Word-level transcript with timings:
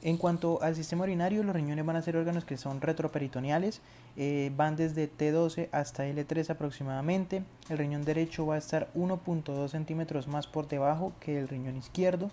En 0.00 0.16
cuanto 0.16 0.62
al 0.62 0.76
sistema 0.76 1.02
urinario, 1.02 1.42
los 1.42 1.56
riñones 1.56 1.84
van 1.84 1.96
a 1.96 2.02
ser 2.02 2.16
órganos 2.16 2.44
que 2.44 2.56
son 2.56 2.80
retroperitoneales, 2.80 3.80
eh, 4.16 4.52
van 4.56 4.76
desde 4.76 5.10
T12 5.10 5.68
hasta 5.72 6.06
L3 6.06 6.50
aproximadamente. 6.50 7.42
El 7.68 7.78
riñón 7.78 8.04
derecho 8.04 8.46
va 8.46 8.54
a 8.54 8.58
estar 8.58 8.88
1.2 8.94 9.68
centímetros 9.68 10.28
más 10.28 10.46
por 10.46 10.68
debajo 10.68 11.12
que 11.18 11.38
el 11.38 11.48
riñón 11.48 11.76
izquierdo. 11.76 12.30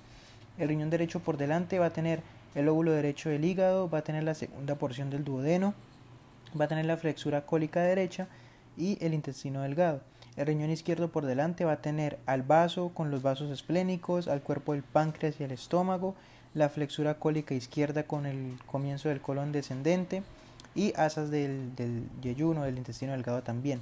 El 0.59 0.69
riñón 0.69 0.91
derecho 0.91 1.21
por 1.21 1.37
delante 1.37 1.79
va 1.79 1.87
a 1.87 1.93
tener 1.93 2.21
el 2.53 2.69
óvulo 2.69 2.91
derecho 2.91 3.29
del 3.29 3.43
hígado, 3.43 3.89
va 3.89 3.99
a 3.99 4.03
tener 4.03 4.23
la 4.23 4.35
segunda 4.35 4.75
porción 4.75 5.09
del 5.09 5.23
duodeno, 5.23 5.73
va 6.59 6.65
a 6.65 6.67
tener 6.67 6.85
la 6.85 6.97
flexura 6.97 7.47
cólica 7.47 7.81
derecha 7.81 8.27
y 8.77 8.97
el 9.03 9.13
intestino 9.13 9.61
delgado. 9.61 10.01
El 10.35 10.47
riñón 10.47 10.69
izquierdo 10.69 11.09
por 11.09 11.25
delante 11.25 11.65
va 11.65 11.73
a 11.73 11.81
tener 11.81 12.19
al 12.25 12.43
vaso 12.43 12.89
con 12.89 13.09
los 13.09 13.21
vasos 13.21 13.51
esplénicos, 13.51 14.27
al 14.27 14.41
cuerpo 14.41 14.73
del 14.73 14.83
páncreas 14.83 15.39
y 15.39 15.43
el 15.43 15.51
estómago, 15.51 16.15
la 16.53 16.69
flexura 16.69 17.15
cólica 17.15 17.53
izquierda 17.53 18.03
con 18.03 18.25
el 18.25 18.57
comienzo 18.65 19.09
del 19.09 19.21
colon 19.21 19.51
descendente 19.51 20.23
y 20.73 20.93
asas 20.97 21.31
del, 21.31 21.75
del 21.75 22.03
yeyuno, 22.21 22.63
del 22.63 22.77
intestino 22.77 23.13
delgado 23.13 23.43
también. 23.43 23.81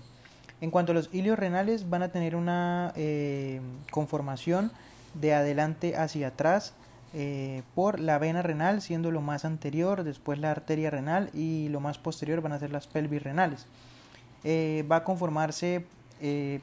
En 0.62 0.72
cuanto 0.72 0.92
a 0.92 0.96
los 0.96 1.10
ilios 1.14 1.38
renales, 1.38 1.90
van 1.90 2.04
a 2.04 2.10
tener 2.10 2.36
una 2.36 2.94
eh, 2.96 3.60
conformación 3.92 4.72
de 5.14 5.34
adelante 5.34 5.98
hacia 5.98 6.30
atrás 6.30 6.74
eh, 7.14 7.64
por 7.76 8.00
la 8.00 8.18
vena 8.18 8.42
renal, 8.42 8.82
siendo 8.82 9.12
lo 9.12 9.22
más 9.22 9.46
anterior, 9.46 10.04
después 10.04 10.40
la 10.40 10.52
arteria 10.52 10.90
renal 10.90 11.30
y 11.34 11.68
lo 11.70 11.80
más 11.80 11.98
posterior 11.98 12.42
van 12.42 12.54
a 12.54 12.60
ser 12.60 12.72
las 12.72 12.88
pelvis 12.88 13.22
renales. 13.22 13.68
Eh, 14.44 14.86
va 14.92 14.98
a 14.98 15.04
conformarse 15.04 15.86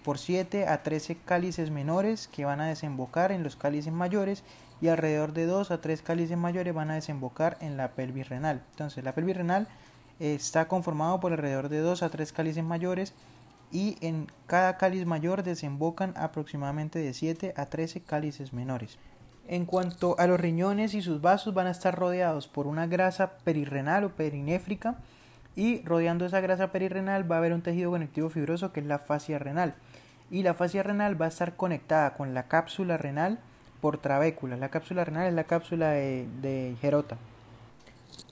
por 0.05 0.16
7 0.16 0.66
a 0.69 0.83
13 0.83 1.19
cálices 1.23 1.71
menores 1.71 2.29
que 2.29 2.47
van 2.47 2.62
a 2.62 2.69
desembocar 2.69 3.30
en 3.30 3.43
los 3.43 3.57
cálices 3.57 3.93
mayores 3.93 4.43
y 4.80 4.88
alrededor 4.88 5.34
de 5.34 5.45
2 5.45 5.71
a 5.71 5.83
3 5.83 6.01
cálices 6.01 6.38
mayores 6.38 6.73
van 6.73 6.91
a 6.91 6.95
desembocar 6.95 7.59
en 7.61 7.77
la 7.77 7.91
pelvis 7.91 8.30
renal. 8.30 8.62
Entonces 8.71 9.05
la 9.05 9.12
pelvis 9.12 9.37
renal 9.37 9.69
está 10.19 10.66
conformado 10.66 11.21
por 11.21 11.32
alrededor 11.32 11.68
de 11.68 11.80
2 11.80 12.02
a 12.02 12.09
3 12.09 12.32
cálices 12.32 12.65
mayores 12.65 13.13
y 13.73 13.96
en 14.01 14.27
cada 14.46 14.77
cáliz 14.77 15.07
mayor 15.07 15.43
desembocan 15.43 16.15
aproximadamente 16.16 16.99
de 16.99 17.15
7 17.15 17.55
a 17.57 17.66
13 17.66 18.02
cálices 18.02 18.52
menores. 18.52 18.99
En 19.46 19.65
cuanto 19.65 20.16
a 20.18 20.27
los 20.27 20.40
riñones 20.40 20.95
y 20.95 21.02
sus 21.02 21.21
vasos 21.21 21.55
van 21.55 21.66
a 21.66 21.71
estar 21.73 21.96
rodeados 21.99 22.49
por 22.49 22.66
una 22.66 22.87
grasa 22.87 23.38
perirrenal 23.45 24.05
o 24.05 24.10
perinéfrica 24.10 24.96
y 25.61 25.83
rodeando 25.85 26.25
esa 26.25 26.41
grasa 26.41 26.73
perirrenal 26.73 27.30
va 27.30 27.35
a 27.35 27.39
haber 27.39 27.53
un 27.53 27.61
tejido 27.61 27.91
conectivo 27.91 28.30
fibroso 28.30 28.73
que 28.73 28.80
es 28.80 28.87
la 28.87 28.99
fascia 28.99 29.39
renal 29.39 29.75
y 30.30 30.43
la 30.43 30.55
fascia 30.55 30.83
renal 30.83 31.21
va 31.21 31.27
a 31.27 31.29
estar 31.29 31.55
conectada 31.55 32.15
con 32.15 32.33
la 32.33 32.49
cápsula 32.49 32.97
renal 32.97 33.39
por 33.83 33.99
trabécula. 33.99 34.57
La 34.57 34.71
cápsula 34.71 35.05
renal 35.05 35.27
es 35.27 35.35
la 35.35 35.45
cápsula 35.45 35.91
de, 35.91 36.27
de 36.41 36.77
Gerota. 36.80 37.19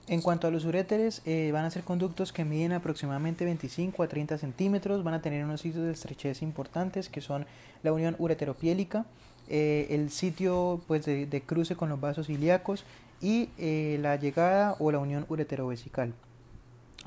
En 0.07 0.23
cuanto 0.23 0.47
a 0.47 0.51
los 0.51 0.65
uréteres, 0.65 1.21
eh, 1.25 1.51
van 1.53 1.65
a 1.65 1.69
ser 1.69 1.83
conductos 1.83 2.33
que 2.33 2.45
miden 2.45 2.71
aproximadamente 2.71 3.45
25 3.45 4.01
a 4.01 4.07
30 4.07 4.39
centímetros, 4.39 5.03
van 5.03 5.13
a 5.13 5.21
tener 5.21 5.45
unos 5.45 5.61
sitios 5.61 5.85
de 5.85 5.91
estrechez 5.91 6.41
importantes 6.41 7.09
que 7.09 7.21
son 7.21 7.45
la 7.83 7.93
unión 7.93 8.15
ureteropiélica, 8.17 9.05
eh, 9.49 9.85
el 9.91 10.09
sitio 10.09 10.81
pues, 10.87 11.05
de, 11.05 11.43
cruce 11.45 11.75
con 11.75 11.89
los 11.89 12.01
vasos 12.01 12.27
ilíacos 12.27 12.85
y 13.21 13.49
eh, 13.59 13.99
la 14.01 14.15
llegada 14.15 14.75
o 14.79 14.91
la 14.91 14.97
unión 14.97 15.27
ureterovesical. 15.29 16.15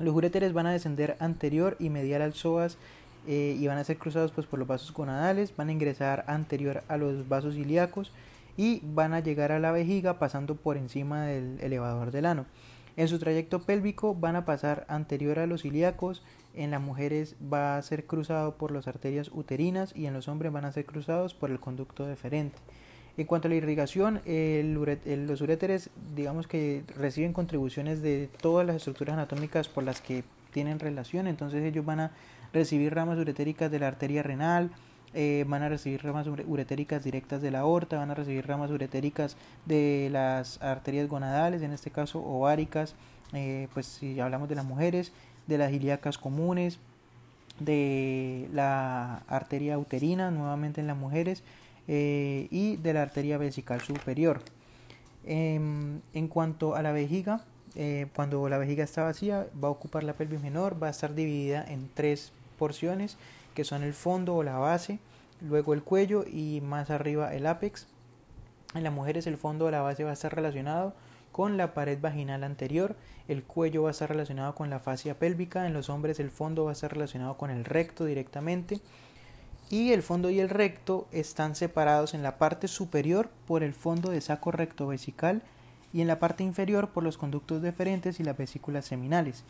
Los 0.03 0.15
uréteres 0.15 0.53
van 0.53 0.67
a 0.67 0.71
descender 0.71 1.15
anterior 1.19 1.77
y 1.79 1.89
medial 1.89 2.21
al 2.21 2.33
psoas 2.33 2.77
y 3.25 3.65
van 3.67 3.77
a 3.77 3.83
ser 3.83 3.97
cruzados 3.97 4.31
pues, 4.31 4.47
por 4.47 4.59
los 4.59 4.67
vasos 4.67 4.93
gonadales, 4.93 5.55
van 5.55 5.69
a 5.69 5.71
ingresar 5.71 6.25
anterior 6.27 6.83
a 6.89 6.97
los 6.97 7.27
vasos 7.29 7.55
ilíacos 7.55 8.11
y 8.57 8.81
van 8.83 9.13
a 9.13 9.21
llegar 9.21 9.51
a 9.51 9.59
la 9.59 9.71
vejiga 9.71 10.19
pasando 10.19 10.55
por 10.55 10.77
encima 10.77 11.25
del 11.25 11.57
elevador 11.61 12.11
del 12.11 12.25
ano. 12.25 12.45
En 12.95 13.07
su 13.07 13.17
trayecto 13.17 13.61
pélvico 13.61 14.13
van 14.13 14.35
a 14.35 14.45
pasar 14.45 14.85
anterior 14.87 15.39
a 15.39 15.47
los 15.47 15.65
ilíacos, 15.65 16.21
en 16.53 16.69
las 16.69 16.81
mujeres 16.81 17.35
va 17.51 17.77
a 17.77 17.81
ser 17.81 18.05
cruzado 18.05 18.55
por 18.57 18.71
las 18.71 18.87
arterias 18.87 19.31
uterinas 19.33 19.95
y 19.95 20.05
en 20.05 20.13
los 20.13 20.27
hombres 20.27 20.51
van 20.51 20.65
a 20.65 20.71
ser 20.71 20.85
cruzados 20.85 21.33
por 21.33 21.49
el 21.49 21.59
conducto 21.59 22.05
deferente. 22.05 22.59
En 23.15 23.27
cuanto 23.27 23.47
a 23.47 23.49
la 23.49 23.55
irrigación, 23.55 24.21
los 24.25 25.41
uréteres 25.41 25.91
digamos 26.15 26.47
que 26.47 26.83
reciben 26.97 27.31
contribuciones 27.31 28.01
de 28.01 28.29
todas 28.41 28.65
las 28.65 28.77
estructuras 28.77 29.13
anatómicas 29.13 29.69
por 29.69 29.83
las 29.83 30.01
que 30.01 30.23
tienen 30.51 30.79
relación, 30.79 31.27
entonces 31.27 31.63
ellos 31.63 31.85
van 31.85 31.99
a 31.99 32.11
recibir 32.53 32.93
ramas 32.93 33.19
uretéricas 33.19 33.69
de 33.69 33.79
la 33.79 33.87
arteria 33.87 34.23
renal, 34.23 34.71
eh, 35.15 35.45
van 35.47 35.61
a 35.61 35.69
recibir 35.69 36.03
ramas 36.03 36.27
uretéricas 36.27 37.03
directas 37.03 37.41
de 37.41 37.51
la 37.51 37.59
aorta, 37.59 37.97
van 37.97 38.09
a 38.09 38.15
recibir 38.15 38.47
ramas 38.47 38.71
uretéricas 38.71 39.37
de 39.65 40.09
las 40.11 40.59
arterias 40.61 41.07
gonadales, 41.07 41.61
en 41.61 41.71
este 41.71 41.91
caso 41.91 42.19
ováricas, 42.19 42.95
eh, 43.33 43.67
pues 43.73 43.85
si 43.85 44.19
hablamos 44.19 44.49
de 44.49 44.55
las 44.55 44.65
mujeres, 44.65 45.11
de 45.45 45.57
las 45.57 45.71
ilíacas 45.71 46.17
comunes, 46.17 46.79
de 47.59 48.49
la 48.53 49.17
arteria 49.27 49.77
uterina, 49.77 50.31
nuevamente 50.31 50.81
en 50.81 50.87
las 50.87 50.97
mujeres, 50.97 51.43
eh, 51.87 52.47
y 52.51 52.77
de 52.77 52.93
la 52.93 53.01
arteria 53.01 53.37
vesical 53.37 53.81
superior. 53.81 54.41
Em, 55.25 56.01
en 56.13 56.27
cuanto 56.27 56.75
a 56.75 56.81
la 56.81 56.91
vejiga, 56.91 57.45
cuando 58.15 58.47
la 58.49 58.59
vejiga 58.59 58.83
está 58.83 59.01
vacía, 59.01 59.47
va 59.61 59.67
a 59.67 59.71
ocupar 59.71 60.03
la 60.03 60.13
pelvis 60.13 60.41
menor, 60.41 60.81
va 60.81 60.87
a 60.87 60.91
estar 60.91 61.15
dividida 61.15 61.65
en 61.67 61.89
tres 61.95 62.31
porciones 62.59 63.17
que 63.53 63.63
son 63.63 63.83
el 63.83 63.93
fondo 63.93 64.35
o 64.35 64.43
la 64.43 64.57
base, 64.57 64.99
luego 65.41 65.73
el 65.73 65.83
cuello 65.83 66.25
y 66.25 66.61
más 66.61 66.89
arriba 66.89 67.33
el 67.33 67.45
ápex. 67.45 67.87
En 68.73 68.83
las 68.83 68.93
mujeres 68.93 69.27
el 69.27 69.37
fondo 69.37 69.65
o 69.65 69.71
la 69.71 69.81
base 69.81 70.03
va 70.03 70.11
a 70.11 70.13
estar 70.13 70.33
relacionado 70.33 70.93
con 71.31 71.57
la 71.57 71.73
pared 71.73 71.99
vaginal 71.99 72.43
anterior, 72.43 72.95
el 73.27 73.43
cuello 73.43 73.83
va 73.83 73.89
a 73.89 73.91
estar 73.91 74.09
relacionado 74.09 74.53
con 74.55 74.69
la 74.69 74.79
fascia 74.79 75.17
pélvica, 75.17 75.65
en 75.65 75.73
los 75.73 75.89
hombres 75.89 76.19
el 76.19 76.29
fondo 76.29 76.65
va 76.65 76.71
a 76.71 76.73
estar 76.73 76.93
relacionado 76.93 77.37
con 77.37 77.49
el 77.49 77.65
recto 77.65 78.05
directamente 78.05 78.79
y 79.73 79.91
el 79.91 80.03
fondo 80.03 80.29
y 80.29 80.39
el 80.39 80.49
recto 80.49 81.07
están 81.11 81.55
separados 81.55 82.13
en 82.13 82.21
la 82.21 82.37
parte 82.37 82.67
superior 82.67 83.31
por 83.47 83.63
el 83.63 83.73
fondo 83.73 84.11
de 84.11 84.21
saco 84.21 84.51
recto 84.51 84.85
vesical 84.85 85.41
y 85.91 86.01
en 86.01 86.07
la 86.07 86.19
parte 86.19 86.43
inferior 86.43 86.89
por 86.89 87.03
los 87.03 87.17
conductos 87.17 87.63
deferentes 87.63 88.19
y 88.19 88.23
las 88.23 88.37
vesículas 88.37 88.85
seminales. 88.85 89.43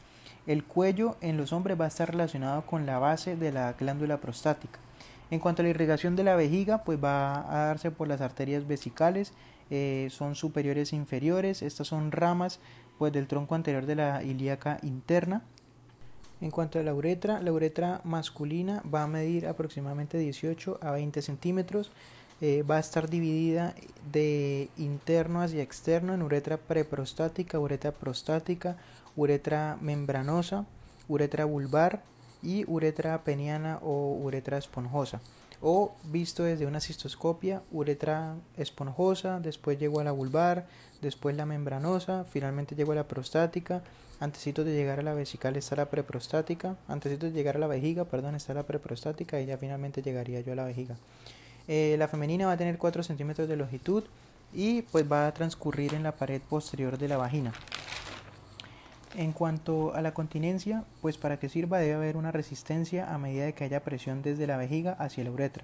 El 0.47 0.63
cuello 0.63 1.17
en 1.19 1.35
los 1.35 1.51
hombres 1.51 1.77
va 1.77 1.83
a 1.83 1.89
estar 1.89 2.09
relacionado 2.09 2.65
con 2.65 2.85
la 2.85 2.99
base 2.99 3.35
de 3.35 3.51
la 3.51 3.73
glándula 3.73 4.21
prostática. 4.21 4.79
En 5.29 5.41
cuanto 5.41 5.61
a 5.61 5.63
la 5.63 5.71
irrigación 5.71 6.15
de 6.15 6.23
la 6.23 6.37
vejiga, 6.37 6.85
pues 6.85 7.03
va 7.03 7.39
a 7.51 7.65
darse 7.65 7.91
por 7.91 8.07
las 8.07 8.21
arterias 8.21 8.65
vesicales, 8.65 9.33
eh, 9.71 10.07
son 10.09 10.35
superiores 10.35 10.93
e 10.93 10.95
inferiores, 10.95 11.61
estas 11.61 11.87
son 11.87 12.13
ramas 12.13 12.61
pues 12.97 13.11
del 13.11 13.27
tronco 13.27 13.55
anterior 13.55 13.85
de 13.85 13.95
la 13.95 14.23
ilíaca 14.23 14.77
interna. 14.83 15.41
En 16.43 16.51
cuanto 16.51 16.77
a 16.77 16.83
la 16.83 16.93
uretra, 16.93 17.41
la 17.41 17.53
uretra 17.53 18.01
masculina 18.03 18.83
va 18.93 19.03
a 19.03 19.07
medir 19.07 19.47
aproximadamente 19.47 20.17
18 20.17 20.77
a 20.81 20.91
20 20.91 21.21
centímetros, 21.21 21.89
eh, 22.41 22.63
va 22.69 22.75
a 22.75 22.79
estar 22.81 23.09
dividida 23.09 23.75
de 24.11 24.67
interno 24.77 25.41
hacia 25.41 25.63
externo 25.63 26.13
en 26.13 26.21
uretra 26.21 26.57
preprostática, 26.57 27.61
uretra 27.61 27.93
prostática, 27.93 28.75
uretra 29.15 29.77
membranosa, 29.79 30.65
uretra 31.07 31.45
vulvar 31.45 32.03
y 32.41 32.69
uretra 32.69 33.23
peniana 33.23 33.79
o 33.81 34.19
uretra 34.21 34.57
esponjosa. 34.57 35.21
O 35.65 35.95
visto 36.03 36.43
desde 36.43 36.65
una 36.65 36.81
cistoscopia, 36.81 37.61
uretra 37.71 38.35
esponjosa, 38.57 39.39
después 39.39 39.79
llegó 39.79 40.01
a 40.01 40.03
la 40.03 40.11
vulvar, 40.11 40.67
después 41.01 41.37
la 41.37 41.45
membranosa, 41.45 42.25
finalmente 42.25 42.75
llegó 42.75 42.91
a 42.91 42.95
la 42.95 43.07
prostática, 43.07 43.81
antesito 44.19 44.65
de 44.65 44.73
llegar 44.73 44.99
a 44.99 45.03
la 45.03 45.13
vesical 45.13 45.55
está 45.55 45.77
la 45.77 45.89
preprostática, 45.89 46.75
antesito 46.89 47.27
de 47.27 47.31
llegar 47.31 47.55
a 47.55 47.59
la 47.59 47.67
vejiga, 47.67 48.03
perdón, 48.03 48.35
está 48.35 48.53
la 48.53 48.63
preprostática 48.63 49.39
y 49.39 49.45
ya 49.45 49.57
finalmente 49.57 50.01
llegaría 50.01 50.41
yo 50.41 50.51
a 50.51 50.57
la 50.57 50.65
vejiga. 50.65 50.97
Eh, 51.69 51.95
la 51.97 52.09
femenina 52.09 52.45
va 52.45 52.51
a 52.51 52.57
tener 52.57 52.77
4 52.77 53.01
centímetros 53.01 53.47
de 53.47 53.55
longitud 53.55 54.03
y 54.53 54.81
pues 54.81 55.09
va 55.09 55.27
a 55.27 55.33
transcurrir 55.33 55.93
en 55.93 56.03
la 56.03 56.11
pared 56.11 56.41
posterior 56.41 56.97
de 56.97 57.07
la 57.07 57.15
vagina. 57.15 57.53
En 59.15 59.31
cuanto 59.31 59.93
a 59.93 60.01
la 60.01 60.13
continencia, 60.13 60.83
pues 61.01 61.17
para 61.17 61.37
que 61.37 61.47
sirva 61.47 61.79
debe 61.79 61.93
haber 61.93 62.17
una 62.17 62.31
resistencia 62.31 63.13
a 63.13 63.17
medida 63.19 63.45
de 63.45 63.53
que 63.53 63.63
haya 63.63 63.83
presión 63.83 64.23
desde 64.23 64.47
la 64.47 64.57
vejiga 64.57 64.93
hacia 64.93 65.23
la 65.23 65.31
uretra. 65.31 65.63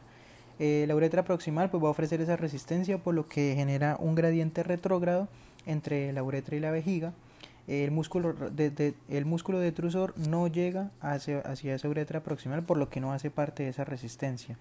Eh, 0.59 0.85
la 0.87 0.95
uretra 0.95 1.23
proximal 1.23 1.69
pues 1.71 1.81
va 1.83 1.87
a 1.87 1.91
ofrecer 1.91 2.21
esa 2.21 2.35
resistencia 2.35 2.97
por 2.99 3.15
lo 3.15 3.27
que 3.27 3.55
genera 3.55 3.97
un 3.99 4.13
gradiente 4.13 4.61
retrógrado 4.61 5.27
entre 5.65 6.13
la 6.13 6.21
uretra 6.21 6.57
y 6.57 6.59
la 6.59 6.69
vejiga. 6.69 7.13
El 7.67 7.91
músculo, 7.91 8.33
de, 8.33 8.93
músculo 9.25 9.59
detrusor 9.59 10.13
no 10.17 10.47
llega 10.47 10.91
hacia, 11.01 11.39
hacia, 11.39 11.75
esa 11.75 11.87
uretra 11.87 12.21
proximal 12.21 12.63
por 12.63 12.77
lo 12.77 12.89
que 12.89 12.99
no 12.99 13.13
hace 13.13 13.31
parte 13.31 13.63
de 13.63 13.69
esa 13.69 13.83
resistencia. 13.83 14.57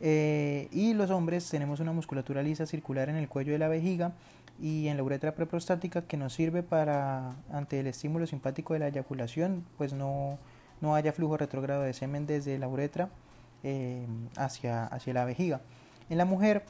Eh, 0.00 0.68
y 0.72 0.92
los 0.92 1.10
hombres 1.10 1.48
tenemos 1.48 1.80
una 1.80 1.92
musculatura 1.92 2.42
lisa 2.42 2.66
circular 2.66 3.08
en 3.08 3.16
el 3.16 3.28
cuello 3.28 3.52
de 3.52 3.58
la 3.58 3.68
vejiga 3.68 4.12
y 4.60 4.88
en 4.88 4.96
la 4.96 5.02
uretra 5.02 5.34
preprostática 5.34 6.02
que 6.02 6.16
nos 6.16 6.32
sirve 6.32 6.62
para, 6.62 7.36
ante 7.50 7.80
el 7.80 7.86
estímulo 7.86 8.26
simpático 8.26 8.72
de 8.72 8.80
la 8.80 8.88
eyaculación, 8.88 9.64
pues 9.76 9.92
no, 9.92 10.38
no 10.80 10.94
haya 10.94 11.12
flujo 11.12 11.36
retrógrado 11.36 11.82
de 11.82 11.92
semen 11.92 12.26
desde 12.26 12.58
la 12.58 12.68
uretra 12.68 13.10
eh, 13.62 14.06
hacia, 14.36 14.86
hacia 14.86 15.14
la 15.14 15.24
vejiga. 15.24 15.60
En 16.08 16.18
la 16.18 16.24
mujer, 16.24 16.64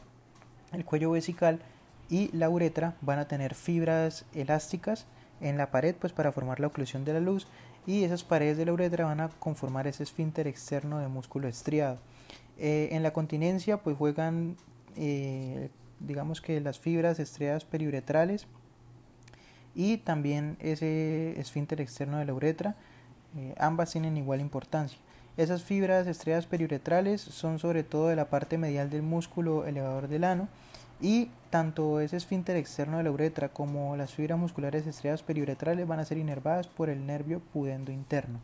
el 0.73 0.85
cuello 0.85 1.11
vesical 1.11 1.61
y 2.09 2.35
la 2.37 2.49
uretra 2.49 2.95
van 3.01 3.19
a 3.19 3.29
tener 3.29 3.55
fibras 3.55 4.25
elásticas 4.35 5.07
en 5.41 5.59
la 5.59 5.71
pared 5.71 5.95
pues 5.95 6.13
para 6.13 6.33
formar 6.33 6.61
la 6.61 6.69
oclusión 6.69 7.05
de 7.05 7.13
la 7.13 7.21
luz 7.21 7.47
y 7.87 8.05
esas 8.05 8.25
paredes 8.25 8.57
de 8.57 8.67
la 8.67 8.73
uretra 8.73 9.05
van 9.05 9.21
a 9.21 9.29
conformar 9.29 9.87
ese 9.87 10.03
esfínter 10.03 10.47
externo 10.47 10.99
de 10.99 11.09
músculo 11.09 11.49
estriado. 11.49 11.99
Eh, 12.59 12.89
en 12.93 13.03
la 13.03 13.13
continencia 13.13 13.79
pues 13.79 13.97
juegan 13.97 14.57
eh, 14.97 15.69
digamos 16.01 16.41
que 16.41 16.61
las 16.61 16.79
fibras 16.79 17.19
estriadas 17.19 17.65
periuretrales 17.65 18.47
y 19.75 19.99
también 19.99 20.57
ese 20.61 21.39
esfínter 21.39 21.81
externo 21.81 22.19
de 22.19 22.25
la 22.25 22.35
uretra, 22.35 22.77
eh, 23.37 23.55
ambas 23.59 23.93
tienen 23.93 24.17
igual 24.17 24.41
importancia. 24.41 24.99
Esas 25.37 25.63
fibras 25.63 26.07
estriadas 26.07 26.47
periuretrales 26.47 27.21
son 27.21 27.59
sobre 27.59 27.83
todo 27.83 28.09
de 28.09 28.17
la 28.17 28.31
parte 28.31 28.57
medial 28.57 28.89
del 28.89 29.03
músculo 29.03 29.67
elevador 29.67 30.09
del 30.09 30.25
ano 30.25 30.49
y 30.99 31.29
tanto 31.51 32.01
ese 32.01 32.17
esfínter 32.17 32.57
externo 32.57 32.97
de 32.97 33.05
la 33.05 33.11
uretra 33.11 33.51
como 33.51 33.97
las 33.97 34.15
fibras 34.15 34.39
musculares 34.39 34.87
estriadas 34.87 35.23
periuretrales 35.23 35.87
van 35.87 36.01
a 36.01 36.07
ser 36.07 36.17
inervadas 36.17 36.69
por 36.69 36.89
el 36.89 37.05
nervio 37.07 37.43
pudendo 37.53 37.93
interno. 37.93 38.41